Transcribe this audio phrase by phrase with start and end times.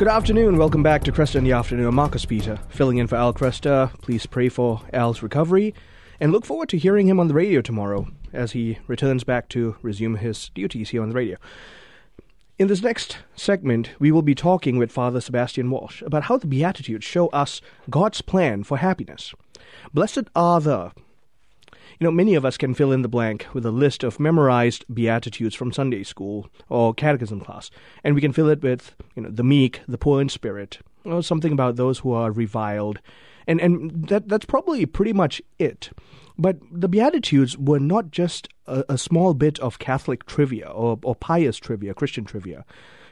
[0.00, 0.56] Good afternoon.
[0.56, 1.84] Welcome back to Kresta in the Afternoon.
[1.88, 3.92] I'm Marcus Peter, filling in for Al Kresta.
[4.00, 5.74] Please pray for Al's recovery
[6.18, 9.76] and look forward to hearing him on the radio tomorrow as he returns back to
[9.82, 11.36] resume his duties here on the radio.
[12.58, 16.46] In this next segment, we will be talking with Father Sebastian Walshe about how the
[16.46, 19.34] Beatitudes show us God's plan for happiness.
[19.92, 20.92] Blessed are the
[22.00, 24.86] you know, many of us can fill in the blank with a list of memorized
[24.92, 27.70] Beatitudes from Sunday school or catechism class,
[28.02, 31.22] and we can fill it with, you know, the meek, the poor in spirit, or
[31.22, 33.00] something about those who are reviled,
[33.46, 35.90] and and that that's probably pretty much it.
[36.38, 41.14] But the Beatitudes were not just a, a small bit of Catholic trivia or, or
[41.14, 42.64] pious trivia, Christian trivia.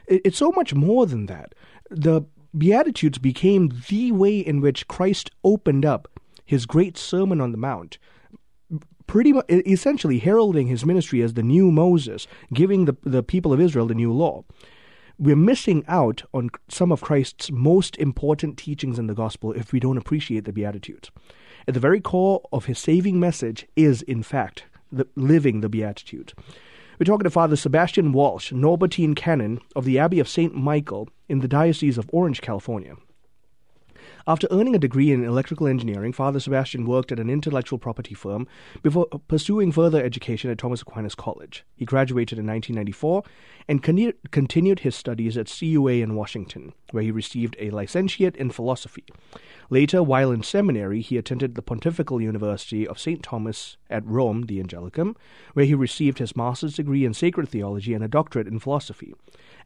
[0.07, 1.53] It, it's so much more than that.
[1.91, 2.23] The
[2.57, 7.99] Beatitudes became the way in which Christ opened up his great Sermon on the Mount
[9.09, 13.59] pretty much essentially heralding his ministry as the new Moses, giving the, the people of
[13.59, 14.43] Israel the new law.
[15.17, 19.79] We're missing out on some of Christ's most important teachings in the gospel if we
[19.79, 21.09] don't appreciate the Beatitudes.
[21.67, 26.35] At the very core of his saving message is, in fact, the, living the Beatitudes.
[26.99, 30.53] We're talking to Father Sebastian Walshe, Norbertine Canon of the Abbey of St.
[30.53, 32.95] Michael in the Diocese of Orange, California.
[34.29, 38.45] After earning a degree in electrical engineering, Father Sebastian worked at an intellectual property firm
[38.83, 41.65] before pursuing further education at Thomas Aquinas College.
[41.75, 43.23] He graduated in 1994
[43.67, 48.51] and con- continued his studies at CUA in Washington, where he received a licentiate in
[48.51, 49.03] philosophy.
[49.71, 53.23] Later, while in seminary, he attended the Pontifical University of St.
[53.23, 55.15] Thomas at Rome, the Angelicum,
[55.53, 59.15] where he received his master's degree in sacred theology and a doctorate in philosophy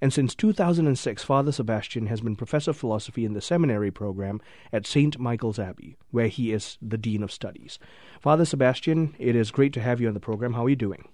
[0.03, 4.41] and since 2006, Father Sebastian has been professor of philosophy in the seminary program
[4.73, 5.17] at St.
[5.17, 7.79] Michael's Abbey, where he is the Dean of Studies.
[8.19, 10.55] Father Sebastian, it is great to have you on the program.
[10.55, 11.07] How are you doing?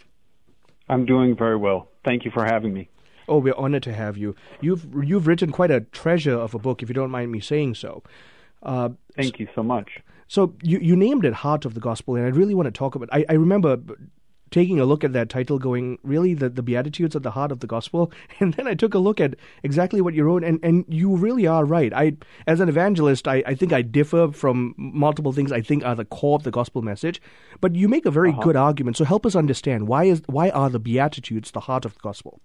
[0.89, 1.87] I'm doing very well.
[2.03, 2.89] Thank you for having me.
[3.27, 4.33] Oh, we're honored to have you.
[4.59, 7.75] You've you've written quite a treasure of a book, if you don't mind me saying
[7.75, 8.01] so.
[8.64, 9.99] Uh, Thank you so much.
[10.27, 12.95] So you, you named it Heart of the Gospel, and I really want to talk
[12.95, 13.09] about.
[13.11, 13.77] I, I remember
[14.52, 17.60] taking a look at that title, going, really, the, the Beatitudes at the heart of
[17.60, 18.11] the gospel?
[18.39, 21.45] And then I took a look at exactly what you wrote, and, and you really
[21.45, 21.93] are right.
[21.93, 22.15] I,
[22.48, 26.05] as an evangelist, I, I think I differ from multiple things I think are the
[26.05, 27.21] core of the gospel message,
[27.59, 28.42] but you make a very uh-huh.
[28.42, 28.98] good argument.
[28.98, 32.39] So help us understand why is why are the Beatitudes the heart of the gospel?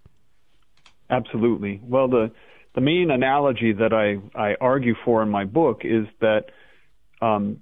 [1.11, 1.81] Absolutely.
[1.85, 2.33] Well, the
[2.75, 6.47] the main analogy that I, I argue for in my book is that
[7.23, 7.61] um,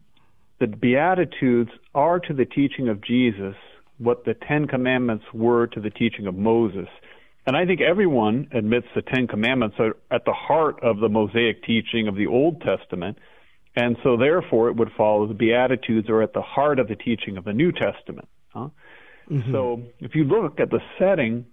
[0.58, 3.54] the Beatitudes are to the teaching of Jesus
[4.02, 6.88] what the Ten Commandments were to the teaching of Moses.
[7.46, 11.64] And I think everyone admits the Ten Commandments are at the heart of the Mosaic
[11.64, 13.18] teaching of the Old Testament.
[13.74, 17.36] And so, therefore, it would follow the Beatitudes are at the heart of the teaching
[17.36, 18.28] of the New Testament.
[18.50, 18.68] Huh?
[19.30, 19.50] Mm-hmm.
[19.50, 21.46] So, if you look at the setting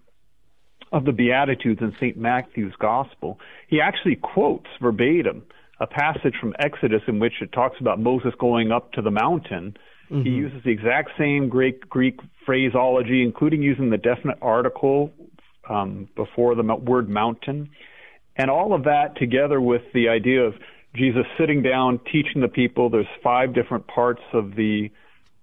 [0.91, 2.17] of the Beatitudes in St.
[2.17, 5.43] Matthew's Gospel, he actually quotes verbatim
[5.79, 9.77] a passage from Exodus in which it talks about Moses going up to the mountain
[10.11, 10.23] Mm-hmm.
[10.23, 15.11] He uses the exact same Greek Greek phraseology, including using the definite article
[15.69, 17.69] um, before the word mountain,
[18.35, 20.55] and all of that together with the idea of
[20.95, 22.89] Jesus sitting down teaching the people.
[22.89, 24.89] There's five different parts of the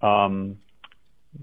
[0.03, 0.59] um,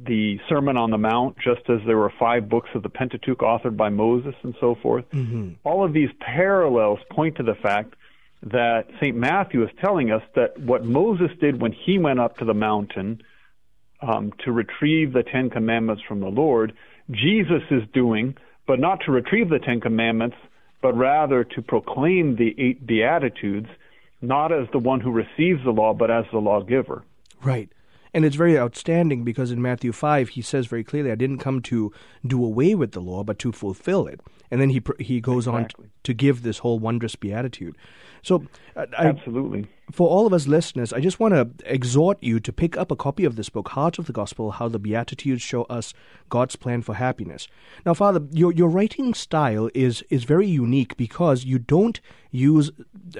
[0.06, 3.78] the Sermon on the Mount, just as there were five books of the Pentateuch authored
[3.78, 5.06] by Moses and so forth.
[5.12, 5.53] Mm-hmm.
[5.63, 7.95] All of these parallels point to the fact
[8.44, 9.16] that St.
[9.16, 13.22] Matthew is telling us that what Moses did when he went up to the mountain
[14.02, 16.74] um, to retrieve the Ten Commandments from the Lord,
[17.09, 18.36] Jesus is doing,
[18.68, 20.36] but not to retrieve the Ten Commandments,
[20.81, 23.70] but rather to proclaim the eight Beatitudes,
[24.22, 27.04] not as the one who receives the law, but as the lawgiver.
[27.42, 27.70] Right.
[28.13, 31.62] And it's very outstanding because in Matthew 5, he says very clearly, I didn't come
[31.63, 31.91] to
[32.25, 34.22] do away with the law, but to fulfill it.
[34.51, 35.85] And then he, he goes exactly.
[35.85, 37.75] on to give this whole wondrous beatitude.
[38.22, 39.68] So, uh, I, absolutely.
[39.94, 42.96] For all of us listeners, I just want to exhort you to pick up a
[42.96, 45.94] copy of this book, Heart of the Gospel How the Beatitudes Show Us
[46.30, 47.48] God's Plan for Happiness.
[47.86, 52.01] Now, Father, your, your writing style is, is very unique because you don't
[52.31, 52.72] use,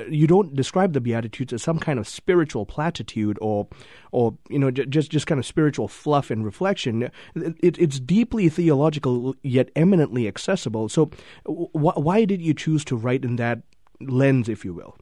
[0.10, 3.68] you don't describe the Beatitudes as some kind of spiritual platitude or,
[4.12, 7.12] or you know, just, just kind of spiritual fluff and reflection.
[7.36, 10.90] It, it's deeply theological yet eminently accessible.
[10.90, 11.12] So,
[11.46, 13.62] wh- why did you choose to write in that
[14.02, 14.98] lens, if you will?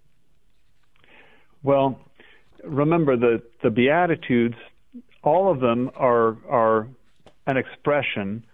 [1.63, 1.99] Well,
[2.63, 4.55] remember the the Beatitudes,
[5.23, 6.87] all of them are are
[7.47, 8.45] an expression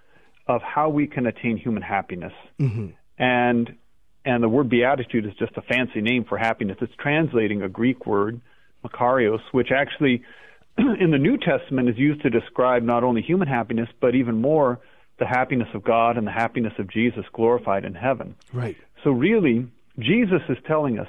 [0.48, 2.88] of how we can attain human happiness, mm-hmm.
[3.18, 3.75] and
[4.25, 6.77] and the word beatitude is just a fancy name for happiness.
[6.81, 8.42] It's translating a Greek word,
[8.83, 10.21] makarios, which actually
[10.77, 14.80] in the New Testament is used to describe not only human happiness but even more
[15.19, 18.36] the happiness of God and the happiness of Jesus glorified in heaven.
[18.53, 18.77] Right.
[19.03, 19.68] So really,
[19.98, 21.07] Jesus is telling us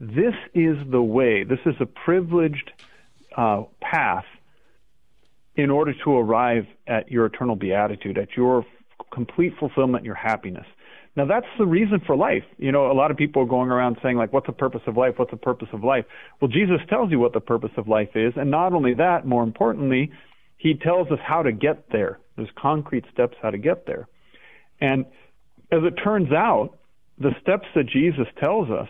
[0.00, 2.70] this is the way, this is a privileged
[3.36, 4.24] uh, path
[5.54, 8.64] in order to arrive at your eternal beatitude, at your
[9.12, 10.66] complete fulfillment, your happiness.
[11.16, 12.44] Now that's the reason for life.
[12.58, 14.98] You know, a lot of people are going around saying like, what's the purpose of
[14.98, 15.14] life?
[15.16, 16.04] What's the purpose of life?
[16.40, 18.34] Well, Jesus tells you what the purpose of life is.
[18.36, 20.12] And not only that, more importantly,
[20.58, 22.18] he tells us how to get there.
[22.36, 24.08] There's concrete steps how to get there.
[24.78, 25.06] And
[25.72, 26.78] as it turns out,
[27.18, 28.88] the steps that Jesus tells us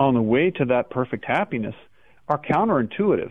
[0.00, 1.74] on the way to that perfect happiness
[2.26, 3.30] are counterintuitive.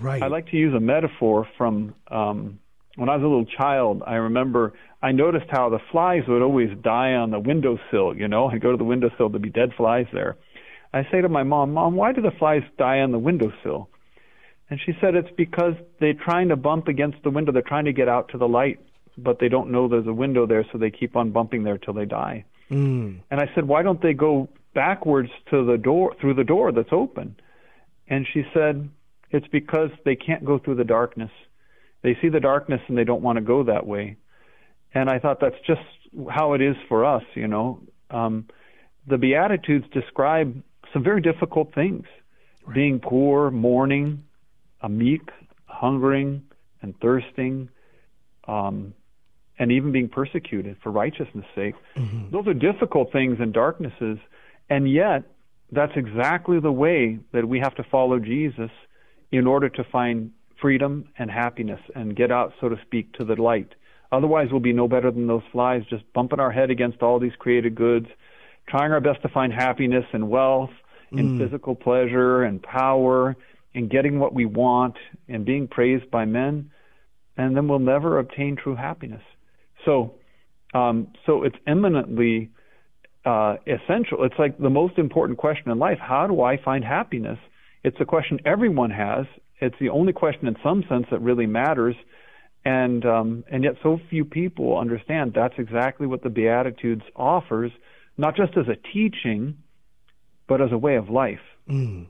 [0.00, 0.22] Right.
[0.22, 2.60] I like to use a metaphor from um,
[2.94, 4.02] when I was a little child.
[4.06, 4.72] I remember
[5.02, 8.16] I noticed how the flies would always die on the windowsill.
[8.16, 10.36] You know, I'd go to the windowsill, there'd be dead flies there.
[10.94, 13.90] I say to my mom, Mom, why do the flies die on the windowsill?
[14.68, 17.50] And she said it's because they're trying to bump against the window.
[17.50, 18.78] They're trying to get out to the light,
[19.18, 21.94] but they don't know there's a window there, so they keep on bumping there till
[21.94, 22.44] they die.
[22.70, 23.20] Mm.
[23.30, 26.92] And I said, why don't they go backwards to the door through the door that's
[26.92, 27.36] open?
[28.08, 28.88] And she said,
[29.30, 31.30] it's because they can't go through the darkness.
[32.02, 34.16] They see the darkness and they don't want to go that way.
[34.92, 35.80] And I thought that's just
[36.28, 37.80] how it is for us, you know.
[38.10, 38.48] Um,
[39.06, 40.62] the Beatitudes describe
[40.92, 42.06] some very difficult things
[42.66, 42.74] right.
[42.74, 44.24] being poor, mourning,
[44.80, 45.30] a meek,
[45.66, 46.42] hungering,
[46.82, 47.68] and thirsting,
[48.48, 48.94] um,
[49.58, 51.74] and even being persecuted for righteousness' sake.
[51.96, 52.30] Mm-hmm.
[52.30, 54.18] Those are difficult things and darknesses,
[54.70, 55.24] and yet
[55.72, 58.70] that's exactly the way that we have to follow Jesus
[59.30, 63.40] in order to find freedom and happiness and get out, so to speak, to the
[63.40, 63.74] light.
[64.12, 67.34] Otherwise, we'll be no better than those flies, just bumping our head against all these
[67.38, 68.06] created goods,
[68.68, 70.70] trying our best to find happiness and wealth,
[71.12, 71.38] in mm.
[71.38, 73.36] physical pleasure and power,
[73.74, 74.96] and getting what we want,
[75.28, 76.70] and being praised by men,
[77.36, 79.22] and then we'll never obtain true happiness.
[79.84, 80.14] So,
[80.74, 82.50] um, so it's eminently
[83.24, 84.24] uh, essential.
[84.24, 87.38] It's like the most important question in life: How do I find happiness?
[87.82, 89.26] It's a question everyone has.
[89.60, 91.94] It's the only question, in some sense, that really matters.
[92.64, 97.72] And um, and yet, so few people understand that's exactly what the Beatitudes offers,
[98.18, 99.56] not just as a teaching,
[100.46, 101.40] but as a way of life.
[101.68, 102.06] Mm.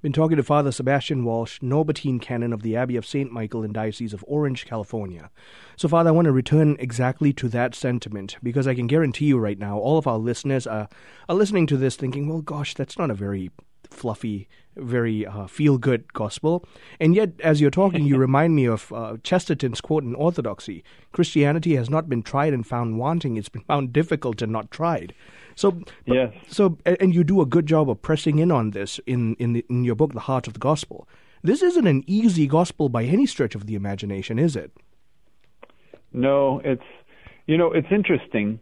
[0.00, 3.32] Been talking to Father Sebastian Walshe, Norbertine Canon of the Abbey of St.
[3.32, 5.28] Michael in Diocese of Orange, California.
[5.76, 9.38] So, Father, I want to return exactly to that sentiment because I can guarantee you
[9.38, 10.88] right now, all of our listeners are,
[11.28, 13.50] are listening to this thinking, well, gosh, that's not a very
[13.90, 16.64] fluffy, very uh, feel good gospel.
[17.00, 21.74] And yet, as you're talking, you remind me of uh, Chesterton's quote in Orthodoxy Christianity
[21.74, 25.12] has not been tried and found wanting, it's been found difficult and not tried.
[25.58, 25.76] So,
[26.06, 26.32] yes.
[26.46, 29.66] so, and you do a good job of pressing in on this in, in, the,
[29.68, 31.08] in your book, The Heart of the Gospel.
[31.42, 34.70] This isn't an easy gospel by any stretch of the imagination, is it?
[36.12, 36.84] No, it's,
[37.48, 38.60] you know, it's interesting.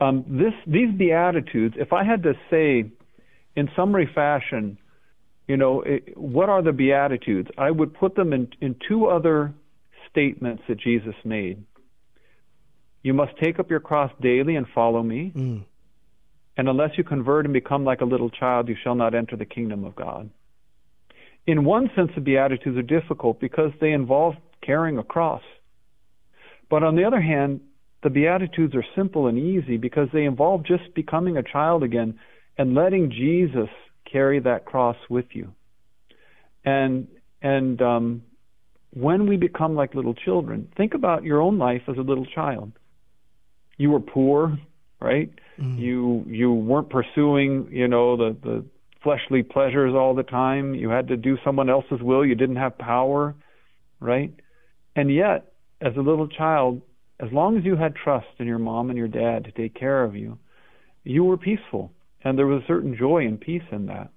[0.00, 2.88] Um, this, these Beatitudes, if I had to say,
[3.56, 4.78] in summary fashion,
[5.48, 7.50] you know, it, what are the Beatitudes?
[7.58, 9.52] I would put them in, in two other
[10.08, 11.64] statements that Jesus made.
[13.02, 15.32] You must take up your cross daily and follow me.
[15.34, 15.64] Mm.
[16.60, 19.46] And unless you convert and become like a little child, you shall not enter the
[19.46, 20.28] kingdom of God.
[21.46, 25.40] In one sense, the Beatitudes are difficult because they involve carrying a cross.
[26.68, 27.62] But on the other hand,
[28.02, 32.18] the Beatitudes are simple and easy because they involve just becoming a child again
[32.58, 33.70] and letting Jesus
[34.04, 35.54] carry that cross with you.
[36.66, 37.08] And
[37.40, 38.22] and um,
[38.92, 42.72] when we become like little children, think about your own life as a little child.
[43.78, 44.58] You were poor,
[45.00, 45.30] right?
[45.60, 45.78] Mm.
[45.78, 48.64] You you weren't pursuing, you know, the the
[49.02, 50.74] fleshly pleasures all the time.
[50.74, 52.24] You had to do someone else's will.
[52.24, 53.34] You didn't have power,
[53.98, 54.32] right?
[54.96, 56.82] And yet, as a little child,
[57.18, 60.04] as long as you had trust in your mom and your dad to take care
[60.04, 60.38] of you,
[61.04, 64.10] you were peaceful and there was a certain joy and peace in that.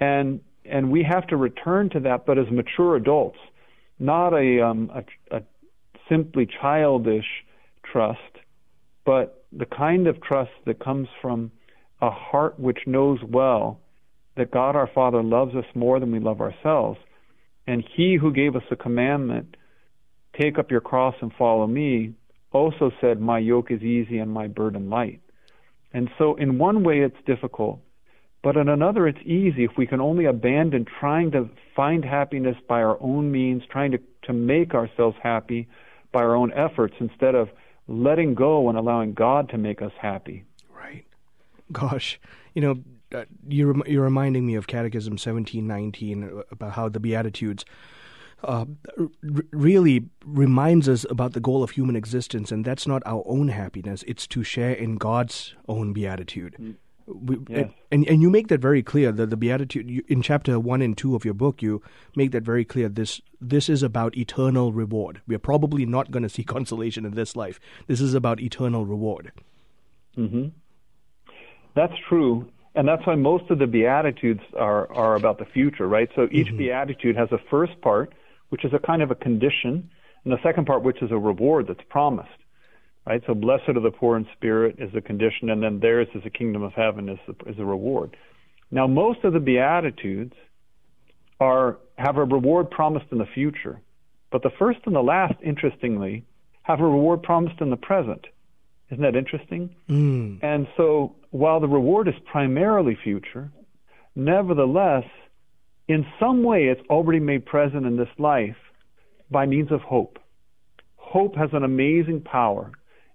[0.00, 3.38] And and we have to return to that, but as mature adults,
[3.98, 5.42] not a, um, a, a
[6.10, 7.24] simply childish
[7.90, 8.20] trust,
[9.08, 11.50] but the kind of trust that comes from
[12.02, 13.80] a heart which knows well
[14.36, 16.98] that God our Father loves us more than we love ourselves.
[17.66, 19.56] And He who gave us the commandment,
[20.38, 22.12] take up your cross and follow me,
[22.52, 25.22] also said, My yoke is easy and my burden light.
[25.94, 27.80] And so, in one way, it's difficult,
[28.42, 32.82] but in another, it's easy if we can only abandon trying to find happiness by
[32.82, 35.66] our own means, trying to, to make ourselves happy
[36.12, 37.48] by our own efforts instead of
[37.88, 40.44] letting go and allowing God to make us happy.
[40.70, 41.04] Right.
[41.72, 42.20] Gosh,
[42.54, 47.64] you know, uh, you're, you're reminding me of Catechism 1719 about how the Beatitudes
[48.44, 48.66] uh,
[48.98, 49.08] r-
[49.50, 54.04] really reminds us about the goal of human existence, and that's not our own happiness,
[54.06, 56.56] it's to share in God's own beatitude.
[56.60, 56.76] Mm.
[57.10, 57.70] We, yes.
[57.90, 60.96] and, and you make that very clear that the beatitude you, in chapter one and
[60.96, 61.82] two of your book you
[62.14, 65.22] make that very clear this this is about eternal reward.
[65.26, 67.58] We are probably not going to see consolation in this life.
[67.86, 69.32] This is about eternal reward.
[70.14, 70.48] Hmm
[71.78, 76.08] that's true and that's why most of the beatitudes are are about the future right?
[76.16, 76.58] So each mm-hmm.
[76.58, 78.14] beatitude has a first part
[78.48, 79.88] which is a kind of a condition
[80.24, 82.40] and the second part which is a reward that's promised
[83.08, 83.22] right?
[83.26, 86.30] So blessed are the poor in spirit is the condition, and then theirs is the
[86.30, 88.16] kingdom of heaven is the, is a reward.
[88.70, 90.34] Now, most of the beatitudes
[91.40, 93.80] are have a reward promised in the future,
[94.30, 96.24] but the first and the last, interestingly,
[96.62, 98.26] have a reward promised in the present.
[98.90, 99.74] Isn't that interesting?
[99.88, 100.40] Mm.
[100.42, 103.50] And so, while the reward is primarily future,
[104.14, 105.04] nevertheless,
[105.88, 108.56] in some way, it's already made present in this life
[109.30, 110.18] by means of hope.
[110.96, 112.70] Hope has an amazing power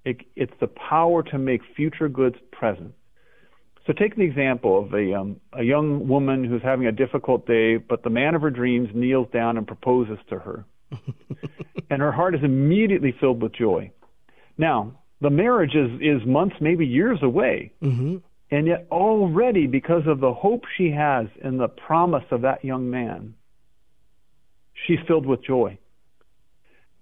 [0.06, 2.94] it, it's the power to make future goods present.
[3.86, 7.78] So take the example of a, um, a young woman who's having a difficult day,
[7.78, 10.66] but the man of her dreams kneels down and proposes to her.
[11.90, 13.92] and her heart is immediately filled with joy.
[14.58, 17.74] Now, the marriage is, is months, maybe years away.
[17.82, 18.18] Mm-hmm.
[18.52, 22.90] And yet, already, because of the hope she has in the promise of that young
[22.90, 23.34] man,
[24.86, 25.78] she's filled with joy.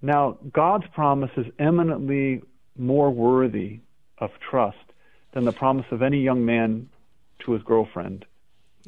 [0.01, 2.41] Now, God's promise is eminently
[2.81, 3.79] more worthy
[4.17, 4.77] of trust
[5.33, 6.89] than the promise of any young man
[7.45, 8.25] to his girlfriend.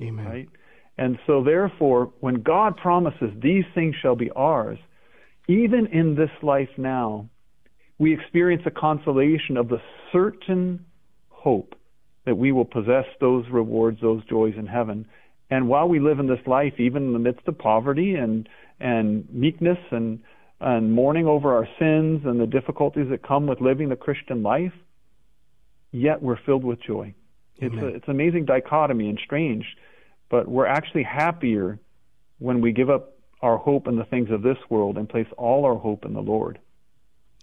[0.02, 0.26] Amen.
[0.26, 0.50] Right?
[0.98, 4.78] And so, therefore, when God promises these things shall be ours,
[5.48, 7.30] even in this life now,
[7.98, 9.82] we experience a consolation of the
[10.12, 10.86] certain
[11.30, 11.76] hope
[12.26, 15.06] that we will possess those rewards, those joys in heaven.
[15.50, 18.48] And while we live in this life, even in the midst of poverty and,
[18.80, 20.20] and meekness and
[20.64, 24.74] and mourning over our sins and the difficulties that come with living the Christian life,
[25.92, 27.14] yet we're filled with joy.
[27.58, 29.66] It's a, it's an amazing dichotomy and strange,
[30.30, 31.80] but we're actually happier
[32.40, 35.66] when we give up our hope in the things of this world and place all
[35.66, 36.60] our hope in the Lord.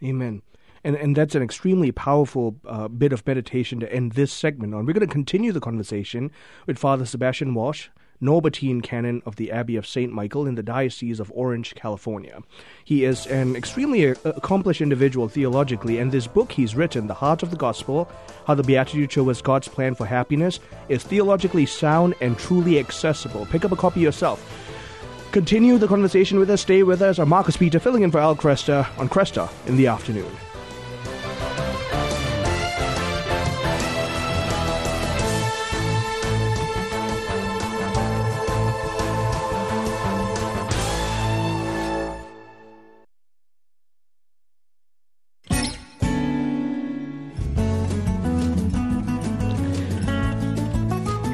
[0.03, 0.43] Amen.
[0.83, 4.87] And, and that's an extremely powerful uh, bit of meditation to end this segment on.
[4.87, 6.31] We're going to continue the conversation
[6.67, 7.89] with Father Sebastian Walshe,
[8.23, 10.13] Norbertine canon of the Abbey of St.
[10.13, 12.43] Michael in the Diocese of Orange, California.
[12.85, 17.43] He is an extremely uh, accomplished individual theologically, and this book he's written, The Heart
[17.43, 18.11] of the Gospel
[18.47, 23.47] How the Beatitude Show Us God's Plan for Happiness, is theologically sound and truly accessible.
[23.47, 24.45] Pick up a copy yourself.
[25.33, 26.61] Continue the conversation with us.
[26.61, 27.19] Stay with us.
[27.19, 30.31] I'm Marcus Peter filling in for Al Kresta on Kresta in the afternoon.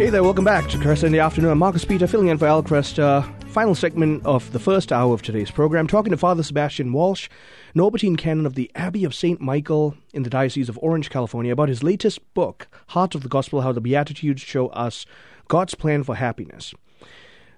[0.06, 1.50] Hey there, welcome back to Kresta in the Afternoon.
[1.50, 3.02] I'm Marcus Peter, filling in for Al Kresta.
[3.02, 7.28] Uh, final segment of the first hour of today's program, talking to Father Sebastian Walshe,
[7.74, 9.40] Norbertine canon of the Abbey of St.
[9.40, 13.62] Michael in the Diocese of Orange, California, about his latest book, Heart of the Gospel
[13.62, 15.06] How the Beatitudes Show Us
[15.48, 16.72] God's Plan for Happiness.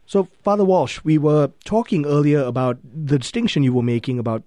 [0.07, 4.43] So, Father Walshe, we were talking earlier about the distinction you were making about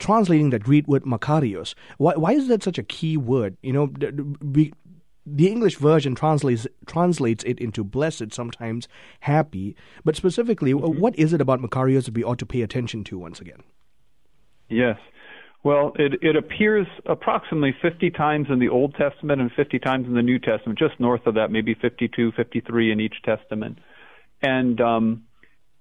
[0.00, 1.74] translating that Greek word makarios.
[1.98, 3.56] Why, why is that such a key word?
[3.62, 3.92] You know,
[4.42, 4.72] we,
[5.26, 8.86] the English version translates translates it into blessed, sometimes
[9.20, 9.74] happy.
[10.04, 11.00] But specifically, mm-hmm.
[11.00, 13.64] what is it about Makarios that we ought to pay attention to once again?
[14.68, 14.98] Yes.
[15.64, 20.14] Well, it, it appears approximately 50 times in the Old Testament and 50 times in
[20.14, 23.78] the New Testament, just north of that, maybe 52, 53 in each Testament.
[24.40, 25.24] And um,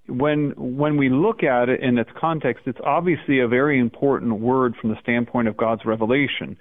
[0.08, 4.75] when when we look at it in its context, it's obviously a very important word
[4.80, 6.58] from the standpoint of God's revelation.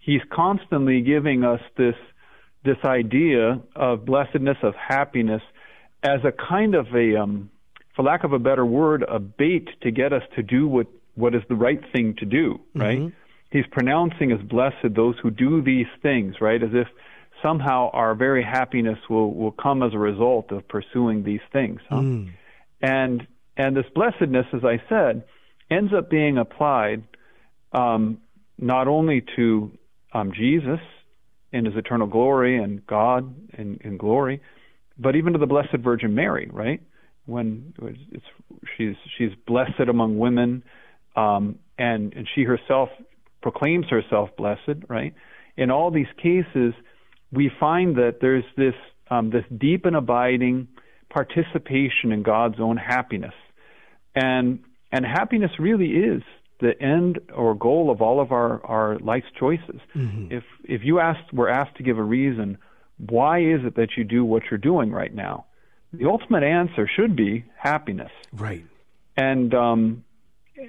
[0.00, 1.94] He's constantly giving us this
[2.64, 5.42] this idea of blessedness, of happiness,
[6.02, 7.50] as a kind of a, um,
[7.94, 11.34] for lack of a better word, a bait to get us to do what, what
[11.34, 12.98] is the right thing to do, right?
[12.98, 13.08] Mm-hmm.
[13.50, 16.60] He's pronouncing as blessed those who do these things, right?
[16.60, 16.88] As if
[17.42, 21.80] somehow our very happiness will, will come as a result of pursuing these things.
[21.88, 21.96] Huh?
[21.96, 22.32] Mm.
[22.82, 25.24] And, and this blessedness, as I said,
[25.70, 27.04] ends up being applied
[27.72, 28.18] um,
[28.58, 29.70] not only to
[30.12, 30.80] um, Jesus
[31.54, 34.42] in his eternal glory and God in, in glory,
[34.98, 36.82] but even to the Blessed Virgin Mary, right?
[37.26, 37.72] When
[38.12, 38.24] it's
[38.76, 40.64] she's she's blessed among women,
[41.14, 42.88] um, and and she herself
[43.40, 45.14] proclaims herself blessed, right?
[45.56, 46.74] In all these cases,
[47.32, 48.74] we find that there's this
[49.08, 50.66] um, this deep and abiding
[51.08, 53.34] participation in God's own happiness,
[54.16, 54.58] and
[54.90, 56.22] and happiness really is
[56.64, 59.80] the end or goal of all of our, our life's choices.
[59.94, 60.32] Mm-hmm.
[60.38, 62.58] If if you asked were asked to give a reason
[62.98, 65.46] why is it that you do what you're doing right now?
[65.92, 68.10] The ultimate answer should be happiness.
[68.32, 68.64] Right.
[69.16, 70.04] And um,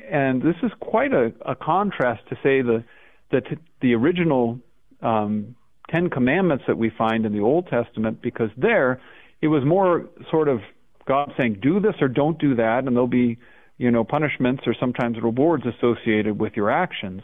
[0.09, 2.83] and this is quite a, a contrast to say the
[3.31, 3.41] the
[3.81, 4.59] the original
[5.01, 5.55] um,
[5.89, 9.01] Ten Commandments that we find in the Old Testament, because there
[9.41, 10.59] it was more sort of
[11.07, 13.37] God saying, "Do this or don't do that," and there'll be
[13.77, 17.21] you know punishments or sometimes rewards associated with your actions.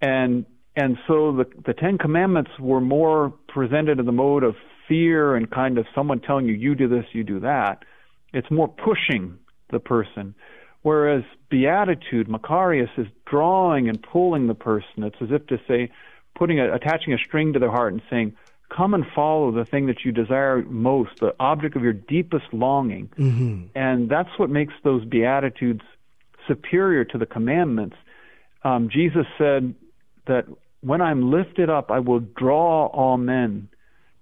[0.00, 0.46] And
[0.76, 4.54] and so the the Ten Commandments were more presented in the mode of
[4.86, 7.84] fear and kind of someone telling you, "You do this, you do that."
[8.32, 9.38] It's more pushing
[9.70, 10.34] the person.
[10.82, 15.02] Whereas beatitude, makarios is drawing and pulling the person.
[15.02, 15.90] It's as if to say,
[16.36, 18.36] putting a, attaching a string to their heart and saying,
[18.68, 23.10] "Come and follow the thing that you desire most, the object of your deepest longing."
[23.18, 23.66] Mm-hmm.
[23.74, 25.82] And that's what makes those beatitudes
[26.46, 27.96] superior to the commandments.
[28.64, 29.74] Um, Jesus said
[30.26, 30.46] that
[30.80, 33.68] when I'm lifted up, I will draw all men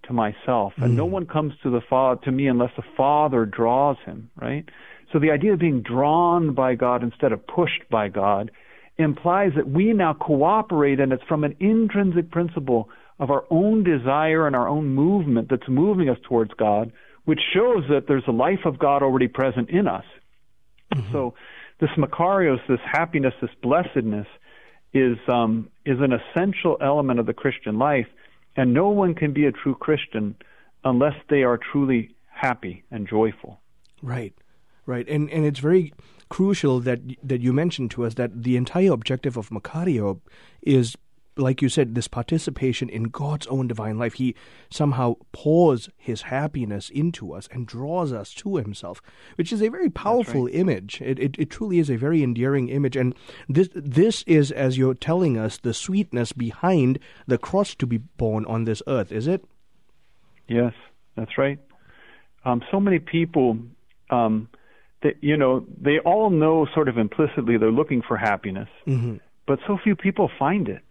[0.04, 0.96] to myself, and mm.
[0.96, 4.30] no one comes to the Father to me unless the Father draws him.
[4.36, 4.68] Right.
[5.12, 8.50] So the idea of being drawn by God instead of pushed by God
[8.98, 12.88] implies that we now cooperate, and it's from an intrinsic principle
[13.18, 16.92] of our own desire and our own movement that's moving us towards God,
[17.24, 20.04] which shows that there's a life of God already present in us.
[20.94, 21.12] Mm-hmm.
[21.12, 21.34] So
[21.80, 24.26] this Makarios, this happiness, this blessedness,
[24.92, 28.06] is um, is an essential element of the Christian life,
[28.56, 30.36] and no one can be a true Christian
[30.84, 33.60] unless they are truly happy and joyful.
[34.02, 34.34] Right,
[34.86, 35.92] right, and and it's very
[36.28, 40.20] crucial that that you mentioned to us that the entire objective of Makario
[40.62, 40.96] is
[41.36, 44.34] like you said, this participation in God's own divine life, he
[44.70, 49.02] somehow pours his happiness into us and draws us to himself,
[49.36, 50.54] which is a very powerful right.
[50.54, 51.00] image.
[51.02, 52.96] It, it, it truly is a very endearing image.
[52.96, 53.14] And
[53.48, 58.44] this, this is, as you're telling us, the sweetness behind the cross to be born
[58.46, 59.44] on this earth, is it?
[60.48, 60.72] Yes,
[61.16, 61.58] that's right.
[62.44, 63.58] Um, so many people,
[64.10, 64.48] um,
[65.02, 69.16] that, you know, they all know sort of implicitly they're looking for happiness, mm-hmm.
[69.46, 70.82] but so few people find it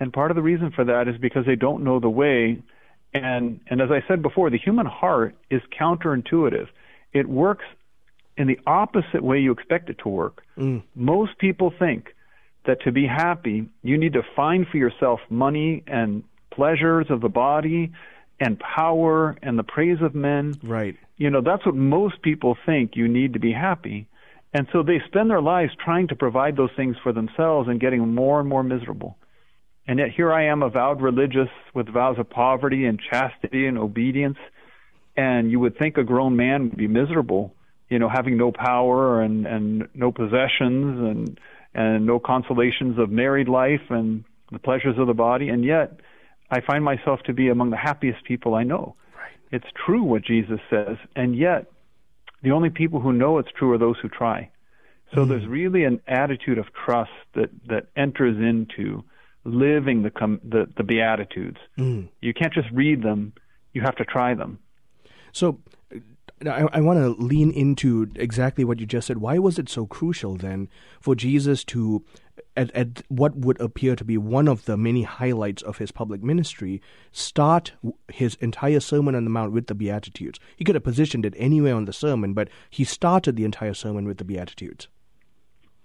[0.00, 2.60] and part of the reason for that is because they don't know the way.
[3.12, 6.68] And, and as I said before, the human heart is counterintuitive.
[7.12, 7.64] It works
[8.36, 10.42] in the opposite way you expect it to work.
[10.56, 10.82] Mm.
[10.94, 12.14] Most people think
[12.66, 17.28] that to be happy, you need to find for yourself money and pleasures of the
[17.28, 17.92] body
[18.38, 20.54] and power and the praise of men.
[20.62, 20.96] Right.
[21.18, 24.06] You know, that's what most people think you need to be happy.
[24.54, 28.14] And so they spend their lives trying to provide those things for themselves and getting
[28.14, 29.16] more and more miserable.
[29.90, 34.38] And yet here I am, avowed religious with vows of poverty and chastity and obedience.
[35.16, 37.56] And you would think a grown man would be miserable,
[37.88, 41.40] you know, having no power and, and no possessions and,
[41.74, 44.22] and no consolations of married life and
[44.52, 45.48] the pleasures of the body.
[45.48, 45.98] And yet
[46.52, 48.94] I find myself to be among the happiest people I know.
[49.16, 49.32] Right.
[49.50, 50.98] It's true what Jesus says.
[51.16, 51.66] And yet
[52.44, 54.50] the only people who know it's true are those who try.
[55.16, 55.30] So mm.
[55.30, 59.02] there's really an attitude of trust that, that enters into
[59.44, 61.58] living the com- the, the beatitudes.
[61.78, 62.08] Mm.
[62.20, 63.32] You can't just read them;
[63.72, 64.58] you have to try them.
[65.32, 65.60] So,
[66.46, 69.18] I, I want to lean into exactly what you just said.
[69.18, 70.68] Why was it so crucial then
[71.00, 72.04] for Jesus to,
[72.56, 76.22] at, at what would appear to be one of the many highlights of his public
[76.22, 76.80] ministry,
[77.12, 77.72] start
[78.08, 80.40] his entire Sermon on the Mount with the Beatitudes?
[80.56, 84.06] He could have positioned it anywhere on the sermon, but he started the entire sermon
[84.06, 84.88] with the Beatitudes.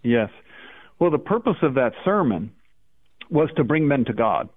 [0.04, 0.30] Yes.
[1.00, 2.52] Well, the purpose of that sermon
[3.30, 4.50] was to bring men to God,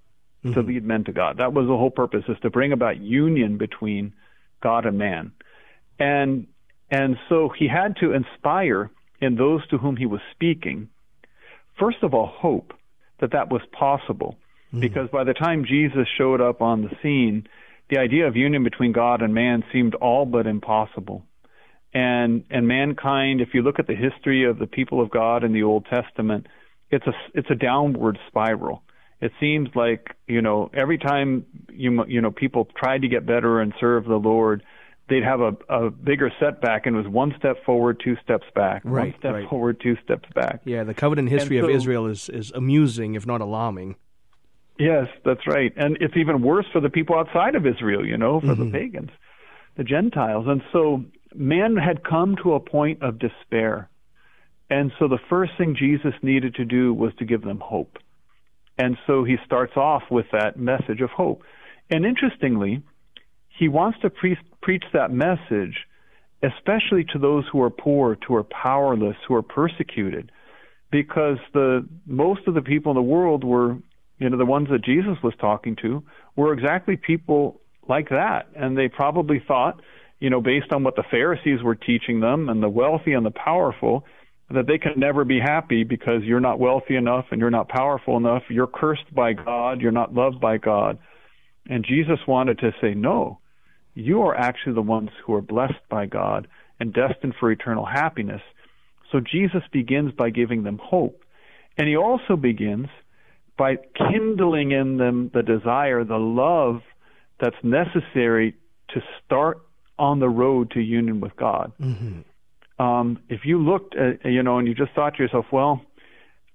[0.44, 0.54] mm-hmm.
[0.54, 1.38] to lead men to God.
[1.38, 4.12] That was the whole purpose, is to bring about union between
[4.62, 5.33] God and man.
[5.98, 6.46] And
[6.90, 10.88] and so he had to inspire in those to whom he was speaking,
[11.78, 12.72] first of all, hope
[13.20, 14.37] that that was possible.
[14.68, 14.81] Mm-hmm.
[14.81, 17.46] Because by the time Jesus showed up on the scene,
[17.90, 21.24] the idea of union between God and man seemed all but impossible.
[21.94, 25.52] And and mankind, if you look at the history of the people of God in
[25.52, 26.46] the Old Testament,
[26.90, 28.83] it's a it's a downward spiral.
[29.20, 33.61] It seems like you know every time you you know people tried to get better
[33.61, 34.62] and serve the Lord,
[35.09, 38.83] they'd have a, a bigger setback and it was one step forward, two steps back.
[38.85, 39.48] Right, one step right.
[39.48, 40.61] forward, two steps back.
[40.64, 43.96] Yeah, the covenant history so, of Israel is is amusing, if not alarming.
[44.79, 48.07] Yes, that's right, and it's even worse for the people outside of Israel.
[48.07, 48.70] You know, for mm-hmm.
[48.70, 49.11] the pagans,
[49.77, 53.90] the Gentiles, and so man had come to a point of despair
[54.70, 57.98] and so the first thing Jesus needed to do was to give them hope.
[58.76, 61.42] And so he starts off with that message of hope.
[61.90, 62.83] And interestingly,
[63.59, 65.74] he wants to pre- preach that message
[66.42, 70.31] especially to those who are poor, who are powerless, who are persecuted,
[70.90, 73.76] because the most of the people in the world were,
[74.18, 76.02] you know, the ones that Jesus was talking to
[76.37, 78.46] were exactly people like that.
[78.54, 79.81] And they probably thought,
[80.20, 83.31] you know, based on what the Pharisees were teaching them and the wealthy and the
[83.33, 84.04] powerful,
[84.50, 88.16] that they can never be happy because you're not wealthy enough and you're not powerful
[88.16, 88.42] enough.
[88.48, 89.80] You're cursed by God.
[89.80, 90.98] You're not loved by God.
[91.68, 93.40] And Jesus wanted to say, no,
[93.94, 96.48] you are actually the ones who are blessed by God
[96.80, 98.40] and destined for eternal happiness.
[99.12, 101.24] So Jesus begins by giving them hope.
[101.76, 102.88] And he also begins
[103.58, 106.80] by kindling in them the desire, the love
[107.38, 108.54] that's necessary
[108.90, 109.58] to start
[109.98, 111.72] on the road to union with God.
[111.78, 112.20] Mm-hmm
[112.78, 115.82] um, if you looked at, you know, and you just thought to yourself, well,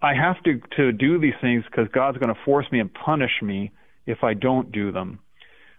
[0.02, 3.42] I have to, to do these things because God's going to force me and punish
[3.42, 3.72] me
[4.06, 5.20] if I don't do them.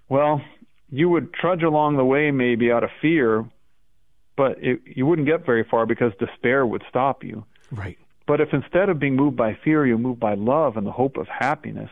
[0.09, 0.41] Well,
[0.91, 3.45] you would trudge along the way maybe out of fear,
[4.37, 7.45] but it, you wouldn't get very far because despair would stop you.
[7.71, 7.99] Right.
[8.27, 11.17] But if instead of being moved by fear, you move by love and the hope
[11.17, 11.91] of happiness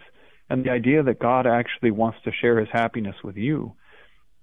[0.49, 3.73] and the idea that God actually wants to share his happiness with you,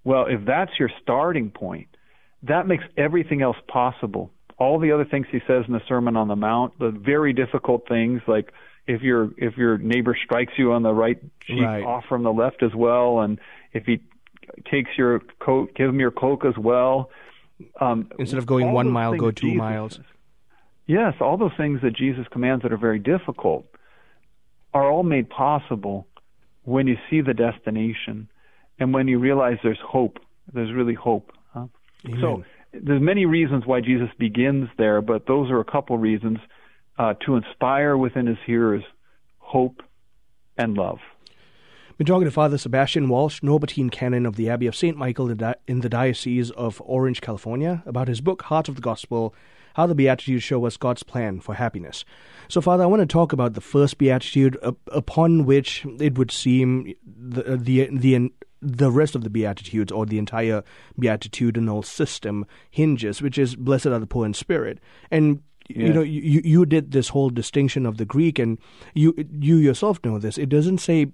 [0.03, 1.87] well, if that's your starting point,
[2.43, 4.31] that makes everything else possible.
[4.57, 7.87] All the other things he says in the Sermon on the Mount, the very difficult
[7.87, 8.51] things like
[8.87, 11.83] if your if your neighbor strikes you on the right cheek, right.
[11.83, 13.39] off from the left as well, and
[13.71, 14.01] if he
[14.69, 17.11] takes your coat, give him your cloak as well.
[17.79, 19.99] Um, Instead of going one mile, go two Jesus, miles.
[20.87, 23.67] Yes, all those things that Jesus commands that are very difficult
[24.73, 26.07] are all made possible
[26.63, 28.29] when you see the destination
[28.79, 30.19] and when you realize there's hope.
[30.51, 31.31] There's really hope.
[32.05, 32.21] Amen.
[32.21, 36.39] So there's many reasons why Jesus begins there, but those are a couple reasons
[36.97, 38.83] uh, to inspire within his hearers
[39.37, 39.81] hope
[40.57, 40.99] and love.
[41.97, 44.95] Been talking to Father Sebastian Walshe, Norbertine Canon of the Abbey of St.
[44.95, 45.29] Michael
[45.67, 49.35] in the Diocese of Orange, California, about his book, Heart of the Gospel
[49.73, 52.05] How the Beatitudes Show Us God's Plan for Happiness.
[52.47, 54.57] So, Father, I want to talk about the first Beatitude
[54.87, 60.17] upon which it would seem the, the, the the rest of the Beatitudes or the
[60.17, 60.63] entire
[60.99, 64.79] beatitudinal system hinges, which is blessed are the poor in spirit.
[65.11, 65.87] And yeah.
[65.87, 68.57] you know, you you did this whole distinction of the Greek, and
[68.93, 70.37] you you yourself know this.
[70.37, 71.11] It doesn't say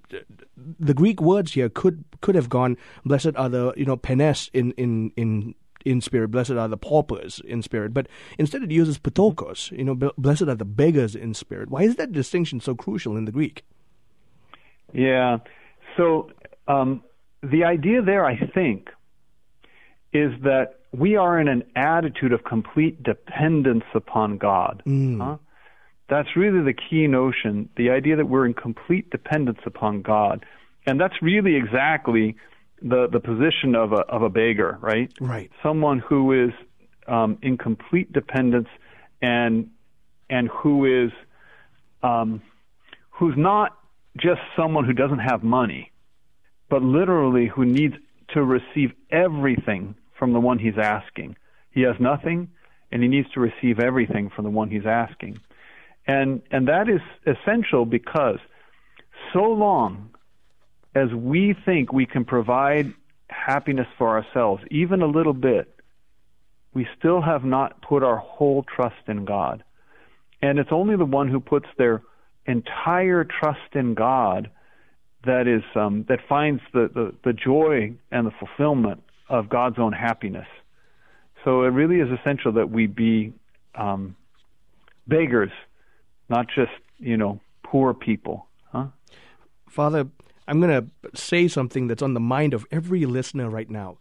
[0.79, 4.71] the Greek words here could could have gone blessed are the you know penes in
[4.71, 5.55] in in
[5.86, 8.08] in spirit, blessed are the paupers in spirit, but
[8.39, 11.69] instead it uses ptochos, you know, blessed are the beggars in spirit.
[11.69, 13.63] Why is that distinction so crucial in the Greek?
[14.93, 15.38] Yeah,
[15.95, 16.31] so
[16.67, 17.03] um,
[17.51, 18.89] the idea there, I think,
[20.13, 24.81] is that we are in an attitude of complete dependence upon God.
[24.86, 25.21] Mm.
[25.21, 25.38] Huh?
[26.08, 30.45] That's really the key notion, the idea that we're in complete dependence upon God.
[30.86, 32.38] And that's really exactly
[32.81, 35.12] the, the position of a, of a beggar, right?
[35.19, 35.51] Right.
[35.63, 36.51] Someone who is
[37.08, 38.67] um, in complete dependence
[39.21, 39.71] and,
[40.29, 41.12] and who is,
[42.03, 42.41] um,
[43.10, 43.77] who's not
[44.15, 45.91] just someone who doesn't have money,
[46.69, 47.95] but literally who needs
[48.34, 51.36] to receive everything from the one he's asking.
[51.71, 52.49] He has nothing,
[52.91, 55.39] and he needs to receive everything from the one he's asking.
[56.08, 58.39] And, and that is essential because
[59.34, 60.12] so long
[60.93, 62.93] as we think we can provide
[63.30, 65.71] happiness for ourselves, even a little bit,
[66.73, 69.63] we still have not put our whole trust in God.
[70.41, 72.01] And it's only the one who puts their
[72.45, 74.49] entire trust in God
[75.26, 79.94] that is um, that finds the, the, the joy and the fulfillment of God's own
[79.94, 80.48] happiness.
[81.44, 83.34] So it really is essential that we be
[83.76, 84.16] um,
[85.08, 85.52] beggars,
[86.30, 88.48] not just you know poor people.
[88.72, 88.88] Huh?
[89.70, 90.08] Father,
[90.48, 93.98] I'm going to say something that's on the mind of every listener right now.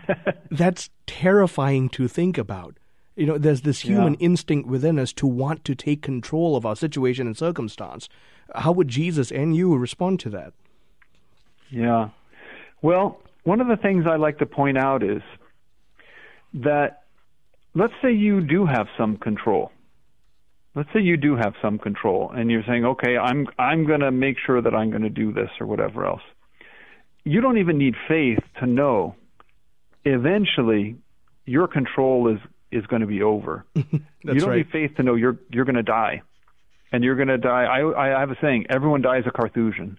[0.50, 2.76] that's terrifying to think about.
[3.14, 4.26] You know, there's this human yeah.
[4.26, 8.08] instinct within us to want to take control of our situation and circumstance.
[8.54, 10.52] How would Jesus and you respond to that?
[11.70, 12.10] Yeah.
[12.82, 15.22] Well, one of the things I like to point out is
[16.54, 17.02] that
[17.74, 19.72] let's say you do have some control.
[20.74, 24.10] Let's say you do have some control and you're saying, "Okay, I'm I'm going to
[24.10, 26.22] make sure that I'm going to do this or whatever else."
[27.24, 29.16] You don't even need faith to know
[30.04, 30.96] eventually
[31.44, 32.38] your control is
[32.70, 33.64] is going to be over.
[33.74, 33.84] you
[34.24, 34.56] don't right.
[34.58, 36.22] need faith to know you're you're going to die,
[36.96, 37.64] and you're going to die.
[37.64, 39.98] I I have a saying: everyone dies a Carthusian.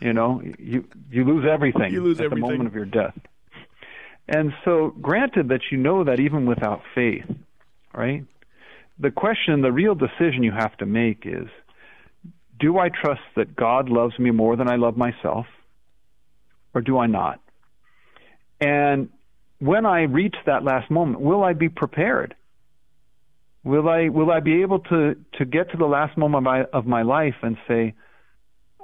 [0.00, 2.44] You know, you you lose everything you lose at everything.
[2.44, 3.16] the moment of your death.
[4.28, 7.24] And so, granted that you know that even without faith,
[7.94, 8.24] right?
[8.98, 11.46] The question, the real decision you have to make is
[12.58, 15.46] do I trust that God loves me more than I love myself?
[16.74, 17.40] Or do I not?
[18.60, 19.10] And
[19.60, 22.34] when I reach that last moment, will I be prepared?
[23.64, 26.64] Will I will I be able to to get to the last moment of my,
[26.72, 27.94] of my life and say,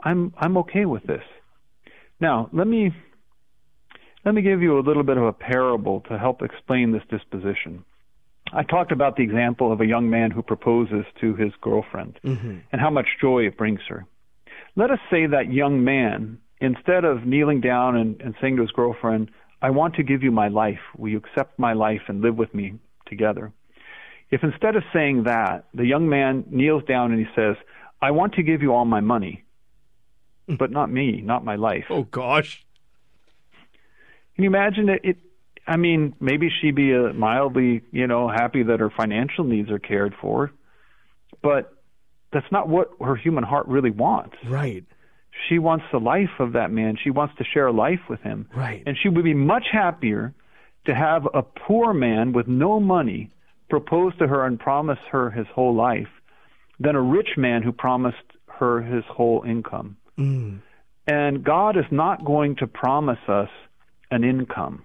[0.02, 1.22] I'm I'm okay with this.
[2.20, 2.92] Now, let me
[4.24, 7.84] Let me give you a little bit of a parable to help explain this disposition.
[8.52, 12.58] I talked about the example of a young man who proposes to his girlfriend mm-hmm.
[12.70, 14.06] and how much joy it brings her.
[14.76, 18.70] Let us say that young man, instead of kneeling down and, and saying to his
[18.70, 20.80] girlfriend, I want to give you my life.
[20.96, 22.74] Will you accept my life and live with me
[23.06, 23.52] together?
[24.30, 27.56] If instead of saying that, the young man kneels down and he says,
[28.00, 29.44] I want to give you all my money,
[30.48, 30.56] hmm.
[30.56, 31.86] but not me, not my life.
[31.90, 32.64] Oh, gosh.
[34.34, 35.00] Can you imagine it?
[35.04, 35.16] it
[35.66, 39.78] I mean, maybe she'd be uh, mildly, you know, happy that her financial needs are
[39.78, 40.52] cared for,
[41.42, 41.72] but
[42.32, 44.36] that's not what her human heart really wants.
[44.44, 44.84] Right.
[45.48, 46.96] She wants the life of that man.
[47.02, 48.48] She wants to share life with him.
[48.54, 48.82] Right.
[48.86, 50.34] And she would be much happier
[50.86, 53.30] to have a poor man with no money
[53.68, 56.08] propose to her and promise her his whole life
[56.78, 59.96] than a rich man who promised her his whole income.
[60.18, 60.60] Mm.
[61.06, 63.48] And God is not going to promise us
[64.10, 64.82] an income.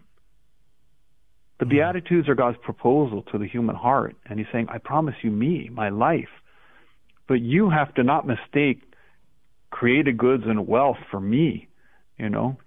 [1.59, 1.69] The mm.
[1.69, 4.15] Beatitudes are God's proposal to the human heart.
[4.25, 6.29] And He's saying, I promise you me, my life.
[7.27, 8.81] But you have to not mistake
[9.69, 11.67] created goods and wealth for me.
[12.17, 12.57] You know,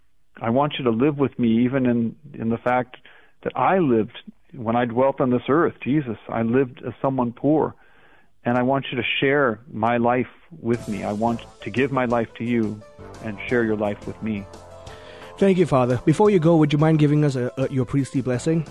[0.41, 2.97] I want you to live with me even in, in the fact
[3.43, 4.17] that I lived
[4.55, 7.75] when I dwelt on this earth, Jesus, I lived as someone poor.
[8.45, 10.27] And I want you to share my life
[10.61, 11.05] with me.
[11.05, 12.81] I want to give my life to you
[13.25, 14.45] and share your life with me.
[15.39, 16.01] Thank you, Father.
[16.05, 18.67] Before you go, would you mind giving us a, a, your priestly blessing?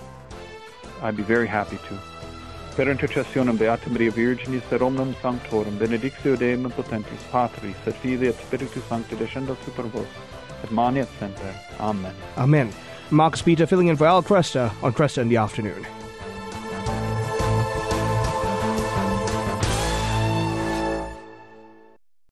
[1.02, 1.98] I'd be very happy to.
[2.76, 8.82] Per intercessionem Beata Maria Virginis Seromnum Sanctorum, benedictio Deum Potentis, Patris, et Filii et Spiritus
[8.88, 10.06] Sancti, descendat super vos,
[10.64, 11.54] et mani et semper.
[11.80, 12.12] Amen.
[12.36, 12.70] Amen.
[13.12, 15.86] Marcus Peter filling in for Al Kresta on Kresta in the afternoon.